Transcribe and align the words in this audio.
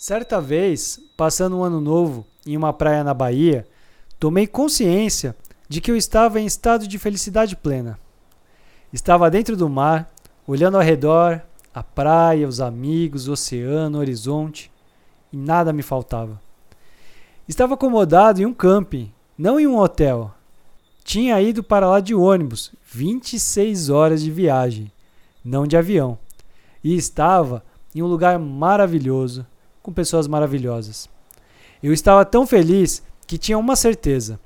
Certa 0.00 0.40
vez, 0.40 1.00
passando 1.16 1.58
um 1.58 1.64
ano 1.64 1.80
novo 1.80 2.24
em 2.46 2.56
uma 2.56 2.72
praia 2.72 3.02
na 3.02 3.12
Bahia, 3.12 3.66
tomei 4.16 4.46
consciência 4.46 5.34
de 5.68 5.80
que 5.80 5.90
eu 5.90 5.96
estava 5.96 6.40
em 6.40 6.46
estado 6.46 6.86
de 6.86 6.96
felicidade 7.00 7.56
plena. 7.56 7.98
Estava 8.92 9.28
dentro 9.28 9.56
do 9.56 9.68
mar, 9.68 10.08
olhando 10.46 10.76
ao 10.76 10.84
redor, 10.84 11.42
a 11.74 11.82
praia, 11.82 12.46
os 12.46 12.60
amigos, 12.60 13.26
o 13.26 13.32
oceano, 13.32 13.98
o 13.98 14.00
horizonte, 14.00 14.70
e 15.32 15.36
nada 15.36 15.72
me 15.72 15.82
faltava. 15.82 16.40
Estava 17.48 17.74
acomodado 17.74 18.40
em 18.40 18.46
um 18.46 18.54
camping, 18.54 19.12
não 19.36 19.58
em 19.58 19.66
um 19.66 19.76
hotel. 19.76 20.32
Tinha 21.02 21.42
ido 21.42 21.60
para 21.60 21.88
lá 21.88 21.98
de 21.98 22.14
ônibus, 22.14 22.72
26 22.86 23.90
horas 23.90 24.22
de 24.22 24.30
viagem, 24.30 24.92
não 25.44 25.66
de 25.66 25.76
avião. 25.76 26.16
E 26.84 26.94
estava 26.96 27.64
em 27.92 28.00
um 28.00 28.06
lugar 28.06 28.38
maravilhoso, 28.38 29.44
com 29.88 29.92
pessoas 29.92 30.28
maravilhosas. 30.28 31.08
Eu 31.82 31.94
estava 31.94 32.22
tão 32.22 32.46
feliz 32.46 33.02
que 33.26 33.38
tinha 33.38 33.56
uma 33.56 33.74
certeza: 33.74 34.38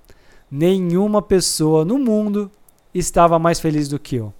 nenhuma 0.48 1.20
pessoa 1.20 1.84
no 1.84 1.98
mundo 1.98 2.48
estava 2.94 3.40
mais 3.40 3.58
feliz 3.58 3.88
do 3.88 3.98
que 3.98 4.16
eu. 4.16 4.32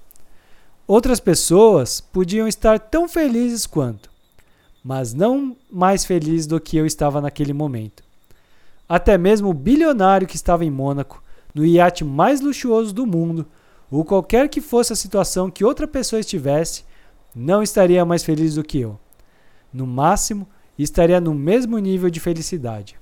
Outras 0.87 1.19
pessoas 1.19 2.01
podiam 2.01 2.47
estar 2.47 2.79
tão 2.79 3.09
felizes 3.09 3.67
quanto, 3.67 4.11
mas 4.85 5.13
não 5.13 5.57
mais 5.69 6.05
felizes 6.05 6.47
do 6.47 6.61
que 6.61 6.77
eu 6.77 6.87
estava 6.87 7.21
naquele 7.21 7.53
momento. 7.53 8.05
Até 8.89 9.19
mesmo 9.19 9.49
o 9.49 9.55
bilionário 9.55 10.29
que 10.29 10.37
estava 10.37 10.65
em 10.65 10.71
Mônaco, 10.71 11.21
no 11.53 11.67
iate 11.67 12.05
mais 12.05 12.41
luxuoso 12.41 12.95
do 12.95 13.05
mundo, 13.05 13.45
ou 13.91 14.05
qualquer 14.05 14.49
que 14.49 14.61
fosse 14.61 14.93
a 14.93 14.97
situação 14.97 15.51
que 15.51 15.65
outra 15.65 15.89
pessoa 15.89 16.21
estivesse, 16.21 16.85
não 17.35 17.61
estaria 17.61 18.05
mais 18.05 18.23
feliz 18.23 18.55
do 18.55 18.63
que 18.63 18.79
eu. 18.79 19.01
No 19.73 19.87
máximo, 19.87 20.47
estaria 20.83 21.21
no 21.21 21.35
mesmo 21.35 21.79
nível 21.79 22.11
de 22.11 22.21
felicidade. 22.21 22.99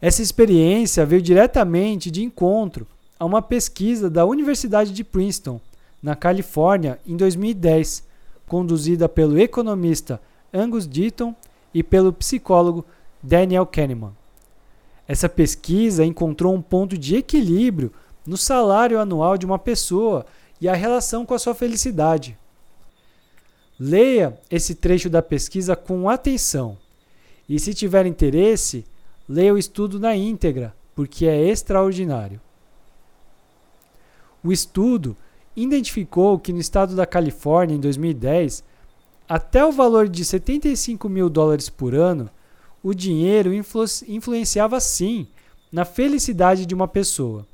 Essa 0.00 0.22
experiência 0.22 1.04
veio 1.04 1.20
diretamente 1.20 2.10
de 2.10 2.22
encontro 2.22 2.86
a 3.18 3.24
uma 3.24 3.42
pesquisa 3.42 4.08
da 4.08 4.24
Universidade 4.24 4.92
de 4.92 5.04
Princeton, 5.04 5.60
na 6.02 6.16
Califórnia, 6.16 6.98
em 7.06 7.16
2010, 7.16 8.02
conduzida 8.46 9.08
pelo 9.08 9.38
economista 9.38 10.20
Angus 10.52 10.86
Deaton 10.86 11.34
e 11.74 11.82
pelo 11.82 12.12
psicólogo 12.12 12.84
Daniel 13.22 13.66
Kahneman. 13.66 14.12
Essa 15.06 15.28
pesquisa 15.28 16.04
encontrou 16.04 16.54
um 16.54 16.62
ponto 16.62 16.96
de 16.96 17.16
equilíbrio 17.16 17.92
no 18.26 18.36
salário 18.36 18.98
anual 18.98 19.36
de 19.36 19.44
uma 19.44 19.58
pessoa 19.58 20.24
e 20.60 20.68
a 20.68 20.74
relação 20.74 21.26
com 21.26 21.34
a 21.34 21.38
sua 21.38 21.54
felicidade. 21.54 22.38
Leia 23.82 24.38
esse 24.50 24.74
trecho 24.74 25.08
da 25.08 25.22
pesquisa 25.22 25.74
com 25.74 26.10
atenção. 26.10 26.76
E 27.48 27.58
se 27.58 27.72
tiver 27.72 28.04
interesse, 28.04 28.84
leia 29.26 29.54
o 29.54 29.58
estudo 29.58 29.98
na 29.98 30.14
íntegra, 30.14 30.74
porque 30.94 31.24
é 31.24 31.48
extraordinário. 31.48 32.38
O 34.44 34.52
estudo 34.52 35.16
identificou 35.56 36.38
que 36.38 36.52
no 36.52 36.58
estado 36.58 36.94
da 36.94 37.06
Califórnia, 37.06 37.74
em 37.74 37.80
2010, 37.80 38.62
até 39.26 39.64
o 39.64 39.72
valor 39.72 40.08
de 40.08 40.26
75 40.26 41.08
mil 41.08 41.30
dólares 41.30 41.70
por 41.70 41.94
ano, 41.94 42.28
o 42.82 42.92
dinheiro 42.92 43.54
influ 43.54 43.84
influenciava 44.08 44.78
sim 44.78 45.26
na 45.72 45.86
felicidade 45.86 46.66
de 46.66 46.74
uma 46.74 46.86
pessoa. 46.86 47.46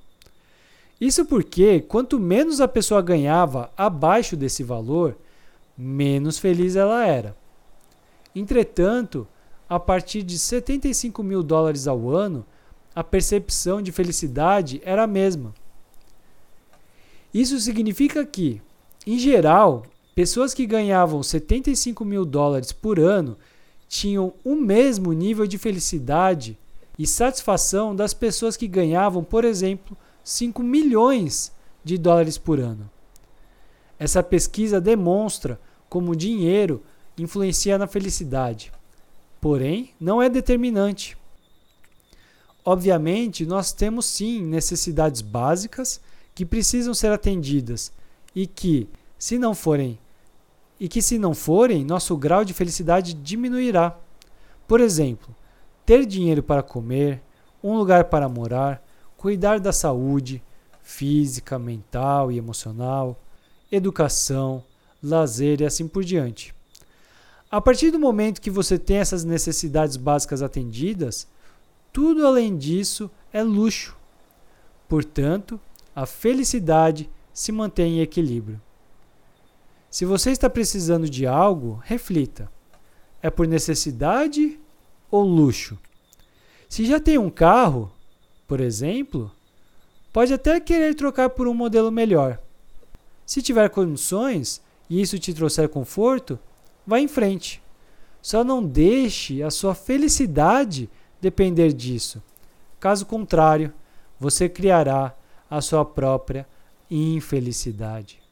Isso 1.00 1.24
porque, 1.24 1.80
quanto 1.80 2.18
menos 2.18 2.60
a 2.60 2.66
pessoa 2.66 3.02
ganhava 3.02 3.70
abaixo 3.76 4.36
desse 4.36 4.64
valor, 4.64 5.16
menos 5.76 6.38
feliz 6.38 6.76
ela 6.76 7.04
era. 7.04 7.36
Entretanto, 8.34 9.26
a 9.68 9.80
partir 9.80 10.22
de 10.22 10.38
75 10.38 11.22
mil 11.22 11.42
dólares 11.42 11.86
ao 11.86 12.10
ano, 12.10 12.44
a 12.94 13.02
percepção 13.04 13.82
de 13.82 13.92
felicidade 13.92 14.80
era 14.84 15.02
a 15.02 15.06
mesma. 15.06 15.54
Isso 17.32 17.58
significa 17.60 18.24
que, 18.24 18.62
em 19.06 19.18
geral, 19.18 19.84
pessoas 20.14 20.54
que 20.54 20.66
ganhavam 20.66 21.22
75 21.22 22.04
mil 22.04 22.24
dólares 22.24 22.72
por 22.72 22.98
ano 22.98 23.36
tinham 23.88 24.32
o 24.42 24.54
mesmo 24.54 25.12
nível 25.12 25.46
de 25.46 25.58
felicidade 25.58 26.58
e 26.98 27.06
satisfação 27.06 27.94
das 27.94 28.14
pessoas 28.14 28.56
que 28.56 28.66
ganhavam, 28.66 29.22
por 29.22 29.44
exemplo, 29.44 29.96
5 30.24 30.62
milhões 30.62 31.52
de 31.84 31.98
dólares 31.98 32.38
por 32.38 32.58
ano. 32.58 32.90
Essa 33.98 34.22
pesquisa 34.22 34.80
demonstra 34.80 35.60
como 35.88 36.12
o 36.12 36.16
dinheiro 36.16 36.82
influencia 37.18 37.78
na 37.78 37.86
felicidade, 37.86 38.72
porém 39.40 39.90
não 40.00 40.20
é 40.20 40.28
determinante. 40.28 41.16
Obviamente, 42.64 43.46
nós 43.46 43.72
temos 43.72 44.06
sim 44.06 44.42
necessidades 44.42 45.20
básicas 45.20 46.00
que 46.34 46.44
precisam 46.44 46.92
ser 46.92 47.12
atendidas 47.12 47.92
e 48.34 48.46
que, 48.46 48.88
se 49.18 49.38
não 49.38 49.54
forem, 49.54 49.98
e 50.78 50.88
que 50.88 51.00
se 51.00 51.18
não 51.18 51.32
forem, 51.32 51.84
nosso 51.84 52.16
grau 52.16 52.44
de 52.44 52.52
felicidade 52.52 53.14
diminuirá. 53.14 53.96
Por 54.66 54.80
exemplo, 54.80 55.34
ter 55.86 56.04
dinheiro 56.04 56.42
para 56.42 56.62
comer, 56.62 57.22
um 57.62 57.76
lugar 57.78 58.04
para 58.04 58.28
morar, 58.28 58.84
cuidar 59.16 59.58
da 59.60 59.72
saúde 59.72 60.42
física, 60.82 61.58
mental 61.58 62.30
e 62.30 62.38
emocional, 62.38 63.18
educação, 63.70 64.62
lazer 65.06 65.60
e 65.60 65.64
assim 65.64 65.86
por 65.88 66.04
diante. 66.04 66.54
A 67.50 67.60
partir 67.60 67.90
do 67.90 67.98
momento 67.98 68.40
que 68.40 68.50
você 68.50 68.78
tem 68.78 68.98
essas 68.98 69.24
necessidades 69.24 69.96
básicas 69.96 70.42
atendidas, 70.42 71.26
tudo 71.92 72.26
além 72.26 72.56
disso 72.56 73.10
é 73.32 73.42
luxo. 73.42 73.96
Portanto, 74.88 75.60
a 75.94 76.04
felicidade 76.04 77.08
se 77.32 77.52
mantém 77.52 77.98
em 77.98 78.02
equilíbrio. 78.02 78.60
Se 79.90 80.04
você 80.04 80.30
está 80.30 80.50
precisando 80.50 81.08
de 81.08 81.26
algo, 81.26 81.80
reflita: 81.84 82.50
é 83.22 83.30
por 83.30 83.46
necessidade 83.46 84.58
ou 85.10 85.22
luxo? 85.22 85.78
Se 86.68 86.84
já 86.84 87.00
tem 87.00 87.16
um 87.16 87.30
carro, 87.30 87.90
por 88.46 88.60
exemplo, 88.60 89.30
pode 90.12 90.34
até 90.34 90.60
querer 90.60 90.94
trocar 90.94 91.30
por 91.30 91.48
um 91.48 91.54
modelo 91.54 91.90
melhor. 91.90 92.38
Se 93.24 93.40
tiver 93.40 93.70
condições, 93.70 94.60
e 94.88 95.00
isso 95.00 95.18
te 95.18 95.32
trouxer 95.34 95.68
conforto, 95.68 96.38
vá 96.86 97.00
em 97.00 97.08
frente. 97.08 97.62
Só 98.22 98.42
não 98.42 98.64
deixe 98.64 99.42
a 99.42 99.50
sua 99.50 99.74
felicidade 99.74 100.90
depender 101.20 101.72
disso. 101.72 102.22
Caso 102.78 103.06
contrário, 103.06 103.72
você 104.18 104.48
criará 104.48 105.14
a 105.48 105.60
sua 105.60 105.84
própria 105.84 106.46
infelicidade. 106.90 108.25